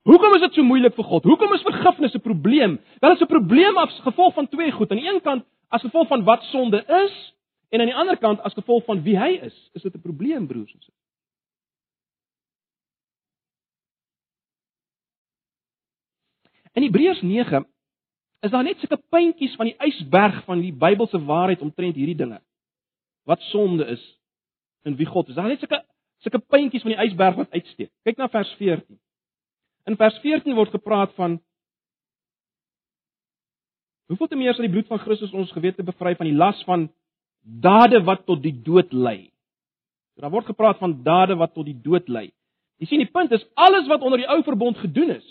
[0.08, 1.26] Hoekom is dit so moeilik vir God?
[1.28, 2.80] Hoekom is vergifnis 'n probleem?
[3.02, 4.92] Wel is 'n probleem as gevolg van twee goed.
[4.92, 7.34] Aan die een kant as gevolg van wat sonde is
[7.70, 9.70] en aan die ander kant as gevolg van wie hy is.
[9.74, 10.96] Is dit 'n probleem, broers en susters?
[16.74, 17.66] In Hebreërs 9
[18.46, 22.40] is daar net sulke puntjies van die ysberg van die Bybelse waarheid omtrent hierdie dinge.
[23.26, 24.04] Wat sonde is
[24.86, 25.36] en wie God is.
[25.36, 25.82] Daar net sulke
[26.24, 27.92] sulke puntjies van die ysberg wat uitsteek.
[28.06, 29.00] Kyk na vers 14.
[29.88, 31.40] In vers 14 word gepraat van
[34.08, 36.86] Hoeveel te meer sal die bloed van Christus ons gewete bevry van die las van
[37.42, 39.34] dade wat tot die dood lei.
[40.16, 42.30] So, daar word gepraat van dade wat tot die dood lei.
[42.80, 45.28] Jy sien die punt is alles wat onder die ou verbond gedoen is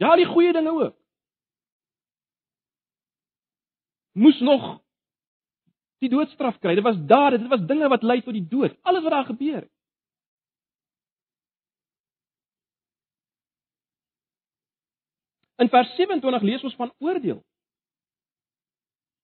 [0.00, 0.96] Ja, die goeie dinge ook.
[4.12, 4.80] Moes nog
[6.00, 6.74] die doodstraf kry.
[6.74, 8.78] Dit was dade, dit was dinge wat lei tot die dood.
[8.82, 9.72] Alles wat daar gebeur het.
[15.60, 17.44] In vers 27 lees ons van oordeel.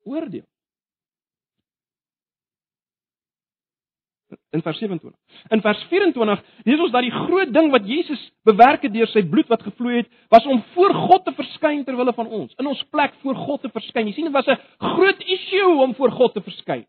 [0.05, 0.45] Oordeel.
[4.57, 5.13] In vers 27.
[5.55, 9.23] In vers 24 lees ons dat die groot ding wat Jesus bewerk het deur sy
[9.29, 12.71] bloed wat gevloei het, was om voor God te verskyn ter wille van ons, in
[12.71, 14.09] ons plek voor God te verskyn.
[14.09, 14.61] Jy sien, dit was 'n
[14.95, 16.87] groot issue om voor God te verskyn.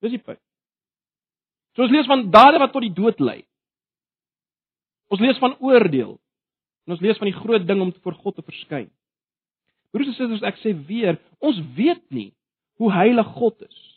[0.00, 0.40] Dis die punt.
[1.76, 3.44] So ons lees van dade wat tot die dood lei.
[5.08, 6.18] Ons lees van oordeel.
[6.86, 8.90] En ons lees van die groot ding om voor God te verskyn.
[9.90, 12.32] Broers en susters, ek sê weer, ons weet nie
[12.78, 13.89] hoe heilig God is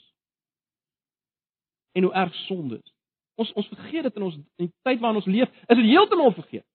[1.93, 2.93] en hoe erg sonde is.
[3.35, 6.33] Ons ons vergeet dit in ons in die tyd waarin ons leef, is dit heeltemal
[6.35, 6.65] vergeet.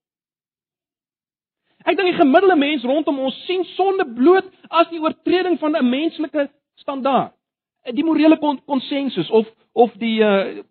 [1.86, 5.88] Ek dink die gemiddelde mens rondom ons sien sonde bloot as die oortreding van 'n
[5.88, 6.48] menslike
[6.82, 7.32] standaard.
[7.94, 10.64] Die morele konsensus of of die uh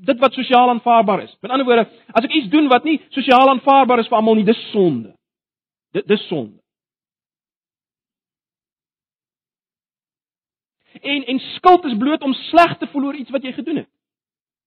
[0.00, 1.36] dit wat sosiaal aanvaarbaar is.
[1.40, 4.44] Met ander woorde, as ek iets doen wat nie sosiaal aanvaarbaar is vir almal nie,
[4.44, 5.12] dis sonde.
[5.92, 6.56] Dit dis sonde.
[11.00, 13.90] En en skuld is bloot om sleg te voel oor iets wat jy gedoen het.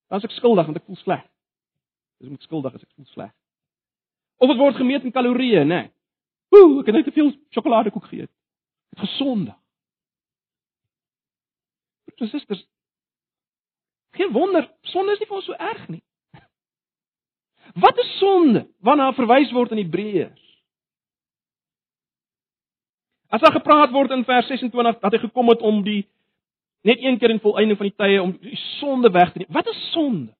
[0.07, 1.25] Dan is ek skuldig want ek voel sleg.
[2.21, 3.33] Dis ek skuldig as ek voel sleg.
[4.41, 5.81] Of dit word gemeet in kalorieë, né?
[5.81, 5.91] Nee.
[6.53, 8.31] Ooh, ek het net te veel sjokoladekoek geëet.
[8.93, 9.55] Dit gesondig.
[12.05, 12.65] Broers en susters,
[14.13, 16.03] geen wonder, sonde is nie vir ons so erg nie.
[17.81, 18.67] Wat is sonde?
[18.85, 20.41] Waarna verwys word in Hebreërs?
[23.33, 26.03] As daar gepraat word in vers 26 dat hy gekom het om die
[26.83, 29.51] net een keer in volëinding van die tye om die sonde weg te neem.
[29.55, 30.33] Wat is sonde?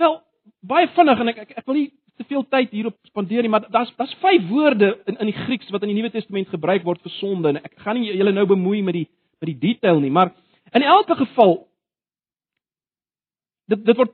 [0.00, 0.18] Wel,
[0.60, 3.64] baie vinnig en ek ek, ek wil nie te veel tyd hierop spandeer nie, maar
[3.72, 7.00] daar's daar's vyf woorde in in die Grieks wat in die Nuwe Testament gebruik word
[7.04, 9.08] vir sonde en ek gaan nie julle nou bemoei met die
[9.42, 10.34] met die detail nie, maar
[10.76, 11.56] in elke geval
[13.72, 14.12] dit dit word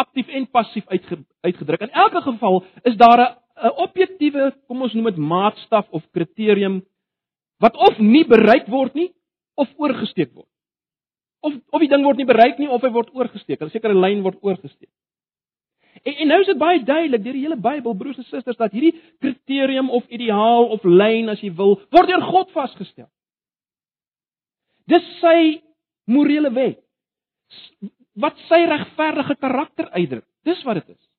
[0.00, 1.82] aktief en passief uitge, uitgedruk.
[1.84, 3.20] In elke geval is daar
[3.60, 6.82] 'n objektiewe, kom ons noem dit maatstaf of kriterium
[7.60, 9.10] wat of nie bereik word nie
[9.60, 10.48] of oorgesteek word.
[11.40, 13.60] Of of die ding word nie bereik nie of hy word oorgesteek.
[13.60, 14.90] 'n Sekere lyn word oorgesteek.
[16.02, 18.72] En, en nou is dit baie duidelik deur die hele Bybel, broers en susters, dat
[18.72, 23.08] hierdie kriterium of ideaal of lyn as jy wil, word deur God vasgestel.
[24.88, 25.60] Dis sy
[26.10, 26.80] morele wet.
[28.20, 30.26] Wat sy regverdige karakter uitdruk.
[30.44, 31.09] Dis wat dit is.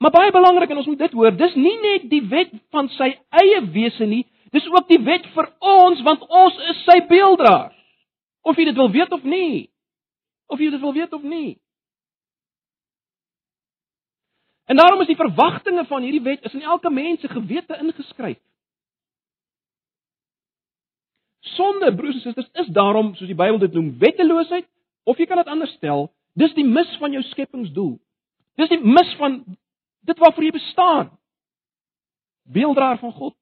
[0.00, 3.10] Maar baie belangrik en ons moet dit hoor, dis nie net die wet van sy
[3.42, 4.22] eie wese nie,
[4.54, 7.76] dis ook die wet vir ons want ons is sy beelddraers.
[8.40, 9.68] Of jy dit wil weet of nie.
[10.48, 11.58] Of jy dit wil weet of nie.
[14.72, 18.40] En daarom is die verwagtinge van hierdie wet is in elke mens se gewete ingeskryf.
[21.40, 24.68] Sonde, broers en susters, is daarom, soos die Bybel dit noem, wetteloosheid,
[25.04, 26.06] of jy kan dit anders stel,
[26.38, 27.96] dis die mis van jou skepingsdoel.
[28.60, 29.40] Dis die mis van
[30.00, 31.18] Dit waarvoor jy bestaan.
[32.42, 33.36] Beelddraer van God.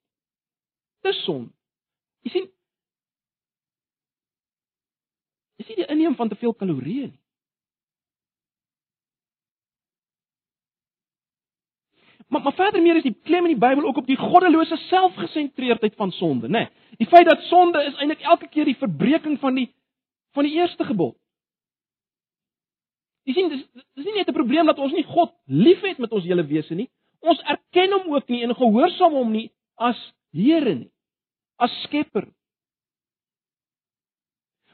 [1.06, 1.48] Dis son.
[2.26, 2.48] Jy sien
[5.58, 7.18] Jy sien die inneem van te veel kalorieë nie.
[12.28, 15.94] Maar maar verder meer is die klem in die Bybel ook op die goddelose selfgesentreerdheid
[15.94, 16.50] van sonde, né?
[16.50, 19.70] Nee, die feit dat sonde is eintlik elke keer die verbreeking van die
[20.36, 21.16] van die eerste gebod.
[23.28, 26.24] Jy sien dis dis nie net 'n probleem dat ons nie God liefhet met ons
[26.24, 26.88] hele wese nie.
[27.20, 29.98] Ons erken hom ook nie en gehoorsaam hom nie as
[30.32, 30.90] Here nie.
[31.58, 32.28] As Skepper.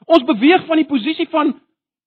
[0.06, 1.54] Ons beweeg van die posisie van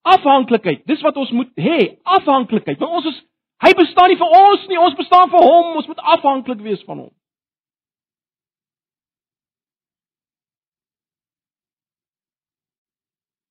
[0.02, 0.86] afhanklikheid.
[0.86, 2.80] Dis wat ons moet hê, afhanklikheid.
[2.80, 3.22] Want ons is
[3.64, 5.76] hy bestaan nie vir ons nie, ons bestaan vir hom.
[5.82, 7.14] Ons moet afhanklik wees van hom.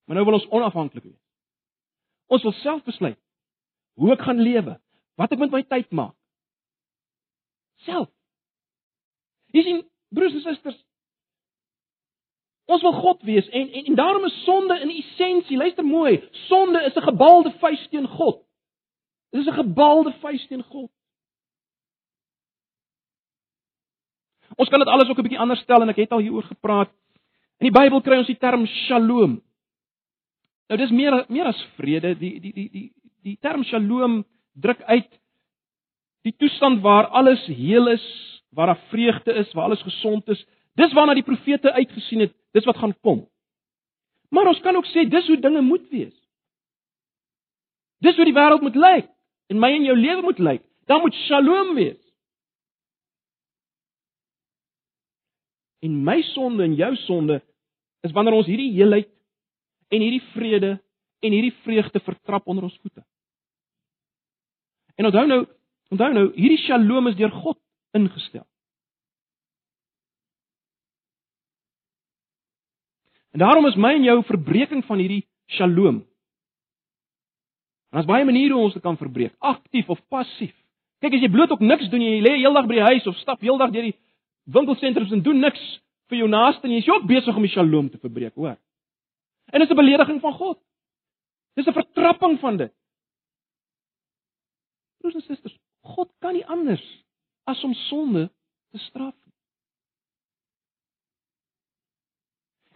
[0.07, 1.26] Maar nou wil ons onafhanklik wees.
[2.27, 3.19] Ons wil self besluit
[3.97, 4.77] hoe ek gaan lewe,
[5.17, 6.12] wat ek met my tyd maak.
[7.87, 8.11] Self.
[9.57, 9.79] Jy sien,
[10.12, 10.77] broers en susters,
[12.67, 16.83] ons wil God wees en en en daarom is sonde in essensie, luister mooi, sonde
[16.85, 18.43] is 'n gebalde vuis teen God.
[19.31, 20.91] Dit is 'n gebalde vuis teen God.
[24.57, 26.91] Ons kan dit alles ook 'n bietjie anders stel en ek het al hieroor gepraat.
[27.59, 29.43] In die Bybel kry ons die term Shalom.
[30.66, 32.87] Nou dis meer meer as vrede, die die die die
[33.26, 34.24] die term Shalom
[34.55, 35.09] druk uit
[36.26, 38.05] die toestand waar alles heel is,
[38.50, 40.42] waar daar vreugde is, waar alles gesond is.
[40.74, 43.29] Dis waarna die profete uitgesien het, dis wat gaan kom.
[44.35, 46.14] Maar ons kan ook sê dis hoe dinge moet wees.
[48.02, 49.07] Dis hoe die wêreld moet lyk
[49.46, 50.64] en my en jou lewe moet lyk.
[50.90, 52.02] Daar moet Shalom wees.
[55.87, 57.38] En my sonde en jou sonde
[58.02, 59.12] is wanneer ons hierdie heelheid
[59.88, 60.72] en hierdie vrede
[61.20, 63.05] en hierdie vreugde vertrap onder ons voete.
[64.96, 65.46] En onthou nou,
[65.88, 67.59] onthou nou, hierdie Shalom is deur God
[67.96, 68.46] ingestel.
[73.37, 76.05] En daarom is my en jou verbreeking van hierdie Shalom.
[77.90, 80.55] En daar's baie maniere hoe ons dit kan verbreek, aktief of passief.
[81.05, 83.44] Kyk as jy bloot ook niks doen, jy lê heeldag by die huis of stap
[83.44, 83.96] heeldag deur die
[84.57, 85.61] winkelsentrums en doen niks
[86.11, 88.57] vir jou naaste nie, jy is ook besig om die Shalom te verbreek, hoor.
[89.47, 90.59] En dit is 'n belediging van God.
[91.55, 92.73] Dis 'n vertrapping van dit.
[94.97, 97.05] Broers en susters, God kan nie anders
[97.45, 98.33] as om sonde
[98.71, 99.35] te straf nie.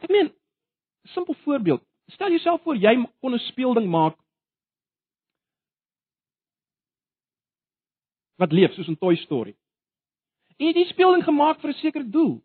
[0.01, 1.83] Ek meen, 'n simpel voorbeeld.
[2.07, 4.19] Stel jouself voor jy kon 'n speelding maak
[8.37, 9.57] wat leef soos 'n Toy Story.
[10.57, 12.43] En jy het die speelding gemaak vir 'n sekere doel.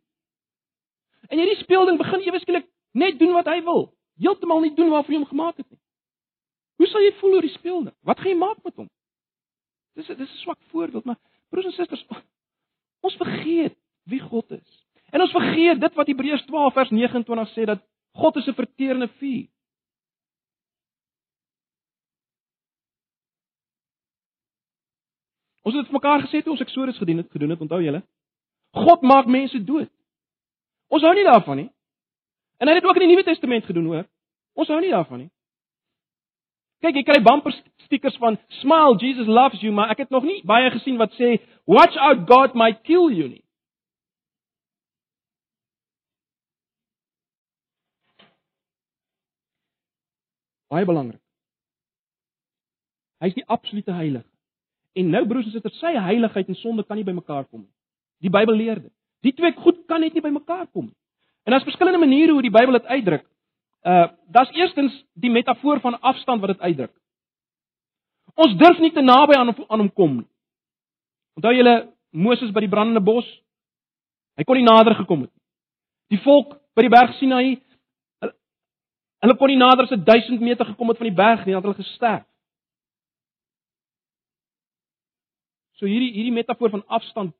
[1.30, 5.14] En hierdie speelding begin ewe skielik net doen wat hy wil heeltemal nie doen waarvoor
[5.14, 5.80] jy hom gemaak het nie.
[6.76, 7.94] Hoe sal jy voel oor die speelde?
[8.04, 8.90] Wat gaan jy maak met hom?
[9.96, 12.06] Dis dis 'n swak voorbeeld, maar broers en susters,
[13.02, 14.86] ons vergeet wie God is.
[15.12, 17.82] En ons vergeet dit wat Hebreërs 12 vers 29 sê dat
[18.14, 19.48] God is 'n verterende vuur.
[25.66, 28.04] Ons het dit vir mekaar gesê toe ons Eksodus gedoen het, gedoen het, onthou julle?
[28.72, 29.90] God maak mense dood.
[30.88, 31.70] Ons hou nie daarvan nie.
[32.58, 34.06] En hy het dit ook in die Nuwe Testament gedoen, hoor.
[34.56, 35.32] Ons hou nie daarvan nie.
[36.84, 40.42] Kyk, jy kry bumper stickers van smile Jesus loves you, maar ek het nog nie
[40.48, 43.44] baie gesien wat sê watch out God might kill you nie.
[50.72, 51.22] Baie belangrik.
[53.24, 54.28] Hy is die absolute heilige.
[54.96, 57.72] En nou broers en susters, sy heiligheid en sonde kan nie bymekaar kom nie.
[58.24, 58.94] Die Bybel leer dit.
[59.26, 60.98] Die twee goed kan net nie bymekaar kom nie.
[61.46, 63.26] En daar's verskillende maniere hoe die Bybel dit uitdruk.
[63.86, 66.94] Uh daar's eerstens die metafoor van afstand wat dit uitdruk.
[68.34, 70.28] Ons durf nie te naby aan aan hom kom nie.
[71.38, 71.76] Onthou julle
[72.10, 73.28] Moses by die brandende bos?
[74.36, 75.44] Hy kon nie nader gekom het nie.
[76.18, 77.62] Die volk by die berg Sinai
[79.26, 81.80] hulle kon nie nader as 1000 meter gekom het van die berg nie, want hulle
[81.80, 82.26] gesterf.
[85.80, 87.34] So hierdie hierdie metafoor van afstand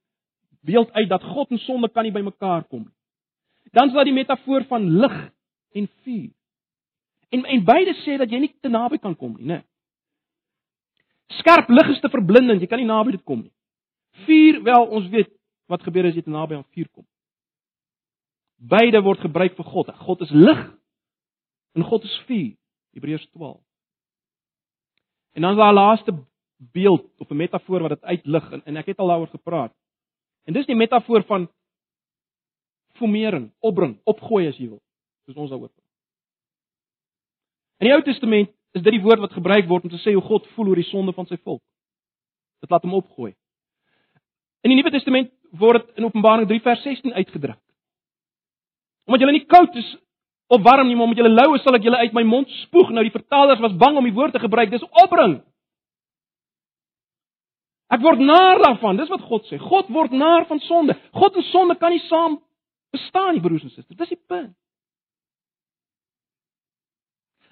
[0.66, 2.95] beeld uit dat God en sonde kan nie by mekaar kom nie.
[3.76, 5.16] Dan is daar die metafoor van lig
[5.76, 6.32] en vuur.
[7.36, 9.64] En en beide sê dat jy nie te naby kan kom nie, né?
[11.42, 13.52] Skerp lig is te verblindend, jy kan nie naby dit kom nie.
[14.24, 15.32] Vuur, wel, ons weet
[15.68, 17.06] wat gebeur as jy te naby aan vuur kom.
[18.56, 19.92] Beide word gebruik vir God.
[20.06, 20.62] God is lig
[21.76, 22.54] en God is vuur.
[22.96, 23.60] Hebreërs 12.
[25.36, 26.14] En dan is daar 'n laaste
[26.72, 29.74] beeld of 'n metafoor wat dit uitlig en, en ek het al daaroor gepraat.
[30.46, 31.50] En dis die metafoor van
[33.00, 34.82] formering, opbring, opgooi as jy wil,
[35.26, 35.82] soos ons daaroor praat.
[37.82, 40.24] In die Ou Testament is dit die woord wat gebruik word om te sê hoe
[40.24, 41.64] God voel oor die sonde van sy volk.
[42.64, 43.34] Dit laat hom opgooi.
[44.66, 47.60] In die Nuwe Testament word dit in Openbaring 3 vers 16 uitgedruk.
[49.06, 49.92] Omdat julle nie koud is
[50.50, 52.92] of warm nie, maar omdat julle lou is, sal ek julle uit my mond spoeg.
[52.94, 54.72] Nou die vertalers was bang om die woord te gebruik.
[54.74, 55.40] Dis opbring.
[57.94, 58.98] Ek word naar daarvan.
[58.98, 59.60] Dis wat God sê.
[59.62, 60.98] God word naar van sonde.
[61.14, 62.40] God en sonde kan nie saam
[62.96, 63.98] bestaan nie broers en susters.
[64.00, 64.56] Dis die punt.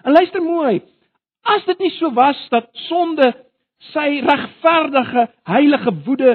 [0.04, 0.82] En luister mooi.
[1.44, 3.30] As dit nie so was dat sonde
[3.92, 6.34] sy regverdige heilige woede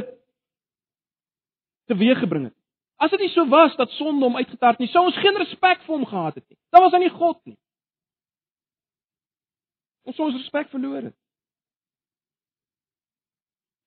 [1.89, 2.55] teweeggebring het.
[2.99, 5.95] As dit nie so was dat sonde hom uitgetart nie, sou ons geen respek vir
[5.95, 6.60] hom gehad het nie.
[6.70, 7.57] Daar was aan nie God nie.
[10.10, 11.16] Ons sou ons respek verloor het.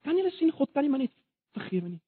[0.03, 1.15] Kan jy sien God kan nie maar net
[1.55, 2.01] vergewe nie.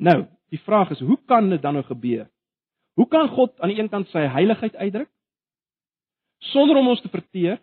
[0.00, 2.28] Nou, die vraag is, hoe kan dit dan nou gebeur?
[2.96, 5.10] Hoe kan God aan die een kant sy heiligheid uitdruk
[6.50, 7.58] sonder om ons te verteer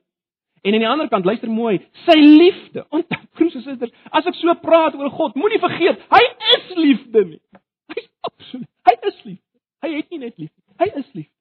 [0.61, 2.83] en aan die ander kant luister mooi, sy liefde.
[2.93, 6.23] Onthou, broers en susters, as ek so praat oor God, moenie vergeet, hy
[6.57, 7.41] is liefde nie.
[7.93, 9.61] Hy's absoluut, hy is liefde.
[9.85, 11.33] Hy het nie net liefde, hy is liefde.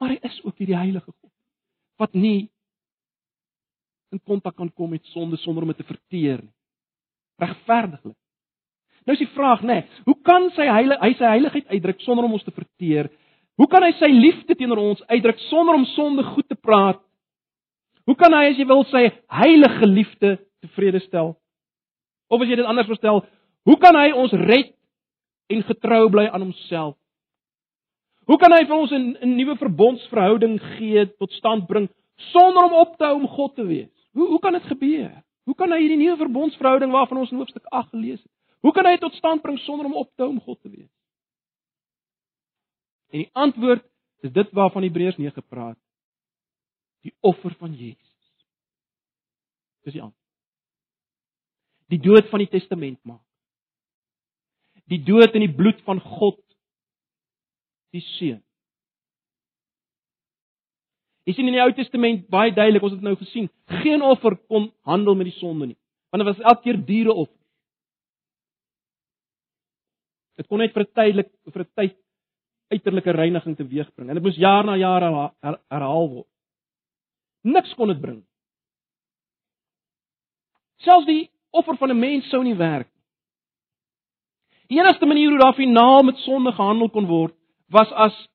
[0.00, 1.30] Maar hy is ook hierdie heilige God
[2.00, 2.50] wat nie
[4.10, 6.52] in kontak kan kom met sonde sonder om dit te verteer nie.
[7.40, 8.18] Regverdiglik.
[9.06, 12.26] Nou is die vraag, nê, nee, hoe kan sy heilig hy sy heiligheid uitdruk sonder
[12.28, 13.10] om ons te verteer?
[13.58, 17.00] Hoe kan hy sy liefde teenoor ons uitdruk sonder om sonde goed te praat?
[18.06, 19.04] Hoe kan hy as jy wil sy
[19.42, 21.34] heilige liefde tevrede stel?
[22.32, 23.22] Of as jy dit anders verstel,
[23.68, 24.72] hoe kan hy ons red
[25.52, 26.96] en getrou bly aan homself?
[28.30, 31.88] Hoe kan hy vir ons 'n 'n nuwe verbondsverhouding gee tot stand bring
[32.32, 33.90] sonder om op te hou om God te wees?
[34.14, 35.22] Hoe hoe kan dit gebeur?
[35.44, 38.32] Hoe kan hy hierdie nuwe verbondsverhouding waarvan ons in hoofstuk 8 gelees het?
[38.62, 40.90] Hoe kan hy tot stand bring sonder om op te hou om God te wees?
[43.12, 43.84] En die antwoord
[44.22, 45.78] is dit waarvan Hebreërs 9 praat.
[47.02, 48.14] Die offer van Jesus.
[49.82, 50.18] Dis die antwoord.
[51.92, 53.24] Die dood van die testament maak.
[54.88, 56.40] Die dood in die bloed van God
[57.92, 58.40] die seun.
[61.28, 63.46] Sien in die Ou Testament baie duidelik, ons het nou gesien,
[63.82, 65.78] geen offer kon handel met die sonde nie.
[66.10, 67.38] Want dit was elke keer diere offer.
[70.42, 71.96] Dit kon net vir 'n tydelik vir 'n tyd
[72.72, 75.02] uiterlike reiniging teweegbring en dit moes jaar na jaar
[75.70, 76.28] herhaal word.
[77.44, 78.24] Niks kon dit bring.
[80.82, 83.04] Selfs die offer van 'n mens sou nie werk nie.
[84.68, 87.34] Die enigste manier hoe daar finaal met sonde gehandel kon word,
[87.68, 88.28] was as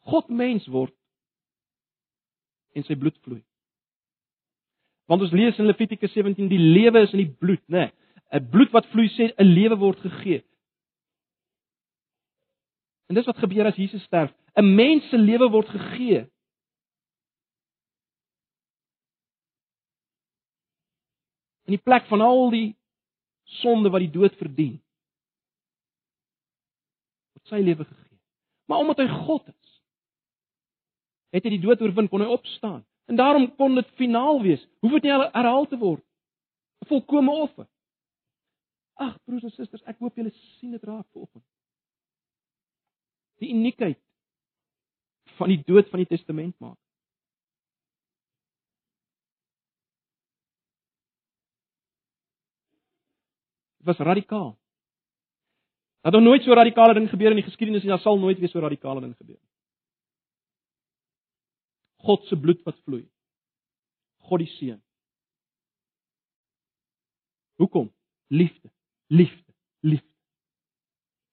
[0.00, 0.94] God mens word
[2.74, 3.42] en sy bloed vloei.
[5.06, 7.88] Want ons lees in Levitikus 17 die lewe is in die bloed, né?
[7.88, 7.92] Nee,
[8.30, 10.44] 'n bloed wat vloei sê 'n lewe word gegee.
[13.08, 14.32] En dis wat gebeur as Jesus sterf.
[14.56, 16.26] 'n Mens se lewe word gegee.
[21.64, 22.76] In die plek van al die
[23.44, 24.76] sonde wat die dood verdien.
[27.32, 28.18] Word sy lewe gegee.
[28.68, 29.82] Maar omdat hy God is,
[31.32, 32.84] het hy die dood oorwin, kon hy opstaan.
[33.08, 34.64] En daarom kon dit finaal wees.
[34.80, 36.04] Hoef dit nie herhaal te word.
[36.84, 37.66] 'n Volkomme offer.
[38.98, 41.44] Ag broers en susters, ek hoop julle sien dit raak vanoggend.
[43.38, 44.00] Die uniekheid
[45.38, 46.78] van die dood van die testament maak.
[53.78, 54.56] Dit was radikaal.
[56.02, 58.50] Dat er nooit so radikale ding gebeur in die geskiedenis en daar sal nooit weer
[58.50, 59.38] so radikale ding gebeur.
[62.02, 63.04] God se bloed wat vloei.
[64.26, 64.82] God die seun.
[67.62, 67.92] Hoekom?
[68.34, 68.70] Liefde
[69.08, 70.14] liefde, liefde.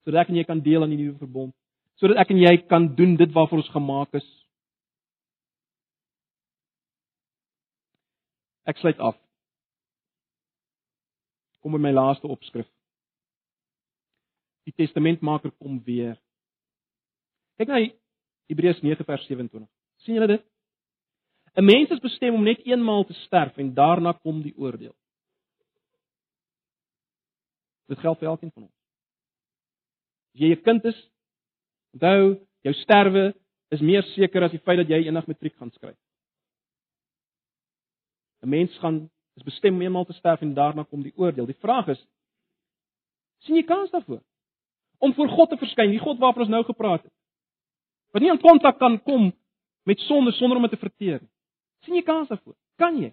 [0.04, 1.54] Sodat ek en jy kan deel aan die nuwe verbond,
[2.00, 4.28] sodat ek en jy kan doen dit waarvoor ons gemaak is.
[8.66, 9.18] Ek sluit af.
[11.62, 12.68] Kom by my laaste opskrif.
[14.66, 16.18] Die testamentmaker kom weer.
[17.58, 17.84] Kyk na
[18.50, 19.66] Hebreërs 9 vers 27.
[20.04, 20.44] sien julle dit?
[21.56, 24.94] 'n Mens is bestem om net eenmaal te sterf en daarna kom die oordeel.
[27.88, 28.78] Dit geld vir elkeen van ons.
[30.34, 31.00] As jy 'n kind is,
[31.94, 33.34] onthou, jou sterwe
[33.72, 35.98] is meer seker as die feit dat jy eendag matriek gaan skryf.
[38.44, 41.46] 'n Mens gaan is bestem om eenmaal te sterf en daarna kom die oordeel.
[41.46, 42.02] Die vraag is:
[43.46, 44.24] sien jy kans daarvoor
[44.98, 47.14] om voor God te verskyn, die God waarvan ons nou gepraat het?
[48.16, 49.34] Wat nie in kontak kan kom
[49.84, 51.32] met sonde sonder om dit te verteer nie.
[51.86, 52.56] sien jy kans daarvoor?
[52.82, 53.12] Kan jy?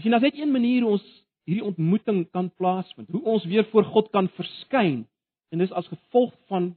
[0.00, 1.08] Jy sien, daar's net een manier hoe ons
[1.44, 5.02] hierdie ontmoeting kan plaasvind, hoe ons weer voor God kan verskyn
[5.52, 6.70] en dis as gevolg van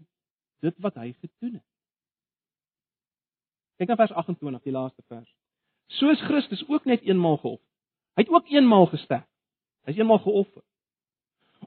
[0.65, 1.67] dit wat hy gedoen het.
[3.79, 5.29] Kyk na vers 28, die laaste vers.
[6.01, 7.69] Soos Christus ook net eenmaal geoffer.
[8.17, 9.29] Hy het ook eenmaal gesterf.
[9.87, 10.63] Hy's eenmaal geoffer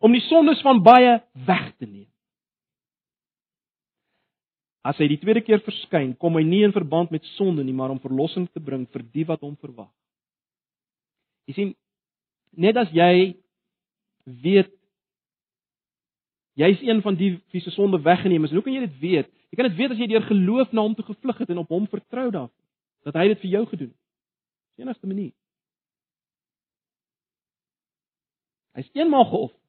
[0.05, 1.17] om die sondes van baie
[1.49, 2.09] weg te neem.
[4.85, 7.95] As hy die tweede keer verskyn, kom hy nie in verband met sonde nie, maar
[7.95, 9.89] om verlossing te bring vir die wat hom verwag.
[11.47, 11.75] Jy sien,
[12.57, 13.37] net as jy
[14.43, 14.73] weet
[16.57, 18.51] Jy's een van die wie se sonde weggeneem is.
[18.51, 19.27] En hoe kan jy dit weet?
[19.53, 21.75] Jy kan dit weet as jy deur geloof na hom toe gevlug het en op
[21.75, 22.65] hom vertrou daarvoor
[23.07, 23.99] dat hy dit vir jou gedoen het.
[24.01, 25.35] Dis die enigste manier.
[28.77, 29.61] Hy's eenmaal geoffer.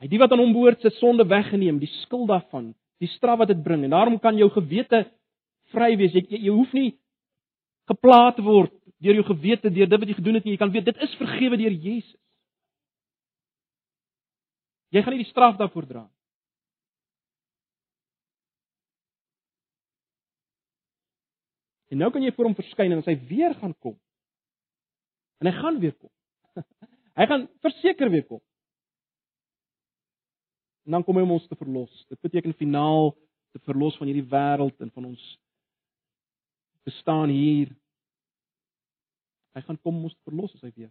[0.00, 3.52] Hy die wat aan hom behoort se sonde weggeneem, die skuld daarvan, die straf wat
[3.52, 5.04] dit bring en daarom kan jou gewete
[5.72, 6.16] vry wees.
[6.16, 6.90] Jy, jy jy hoef nie
[7.92, 8.72] gepla te word
[9.06, 10.50] deur jou gewete deur dit wat jy gedoen het.
[10.50, 12.20] Jy kan weet dit is vergewe deur Jesus.
[14.94, 16.16] Jy gaan nie die straf daarvoor dra nie.
[21.86, 23.94] En nou kan jy voor hom verskyn en as hy weer gaan kom.
[25.40, 26.10] En hy gaan weer kom.
[27.18, 28.42] hy gaan verseker weer kom.
[30.86, 31.92] En dan kom hy om ons te verlos.
[32.10, 33.12] Dit beteken finaal
[33.54, 35.24] te verlos van hierdie wêreld en van ons
[36.86, 37.70] bestaan hier.
[39.56, 40.90] Hy gaan kom om ons verlos as hy weer.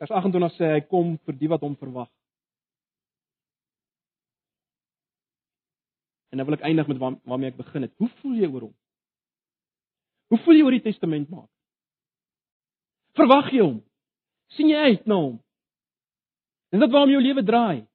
[0.00, 2.10] Vers 28 sê hy kom vir die wat hom verwag.
[6.30, 7.94] En nou wil ek eindig met waar, waarmee ek begin het.
[7.98, 8.74] Hoe voel jy oor hom?
[10.30, 11.48] Hoe voel jy oor die testament maak?
[13.18, 13.80] Verwag jy hom?
[14.56, 15.38] sien jy uit na hom?
[16.70, 17.86] Is dit waarom jou lewe draai?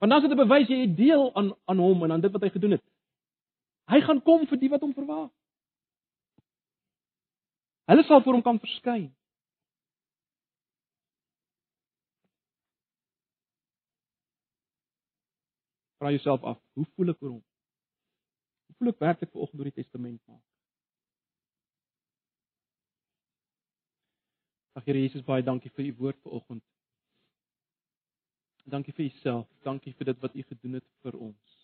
[0.00, 2.32] Want dan is dit 'n bewys jy het deel aan aan hom en aan dit
[2.32, 2.84] wat hy gedoen het.
[3.86, 5.30] Hy gaan kom vir die wat hom verwag.
[7.90, 9.08] Hulle sal voor hom kan verskyn.
[15.98, 17.46] Vra jouself af, hoe voel ek oor hom?
[18.80, 20.44] voel ek werklik ver oggend deur die testament maak.
[24.78, 26.64] Ag Here Jesus, baie dankie vir u woord ver oggend.
[28.64, 29.48] Dankie vir uself.
[29.66, 31.60] Dankie vir dit wat u gedoen het vir ons.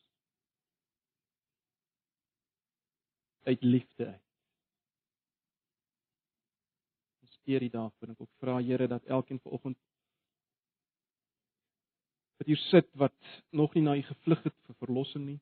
[3.46, 4.25] Uit liefde uit.
[7.46, 9.78] Keer u daarvoor en ek vra Here dat elkeen ver oggend
[12.36, 13.16] wat hier sit wat
[13.50, 15.40] nog nie na u gevlug het vir verlossing nie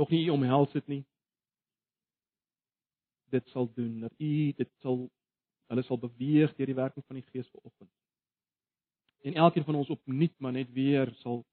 [0.00, 1.04] nog nie omhels het nie
[3.30, 5.06] dit sal doen dat u dit sal
[5.70, 7.92] hulle sal beweeg deur die werking van die Gees vanoggend
[9.22, 11.44] en elkeen van ons opnuut maar net weer sal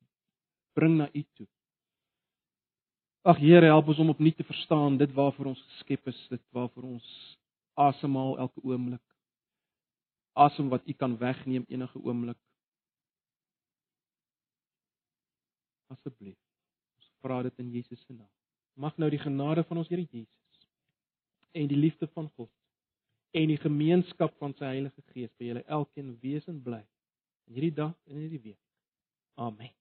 [0.77, 1.47] bring na u toe.
[3.21, 6.85] Ag Here help ons om opnuut te verstaan dit waarvoor ons geskep is dit waarvoor
[6.93, 7.07] ons
[7.78, 9.03] asemhaal elke oomblik
[10.47, 12.41] asem wat u kan wegneem enige oomblik
[15.93, 16.39] asseblief
[16.97, 18.34] ons vra dit in Jesus se naam
[18.78, 20.65] Mag nou die genade van ons Here Jesus
[21.57, 22.51] en die liefde van God
[23.38, 26.84] en die gemeenskap van sy Heilige Gees by julle elkeen wees en bly
[27.47, 28.61] in hierdie dag en in hierdie week.
[29.41, 29.76] Amen.